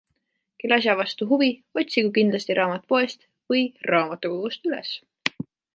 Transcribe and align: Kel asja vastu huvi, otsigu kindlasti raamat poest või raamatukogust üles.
Kel 0.61 0.71
asja 0.77 0.95
vastu 1.01 1.27
huvi, 1.33 1.49
otsigu 1.83 2.11
kindlasti 2.17 2.57
raamat 2.63 2.89
poest 2.95 3.29
või 3.53 3.65
raamatukogust 3.93 4.71
üles. 4.73 5.01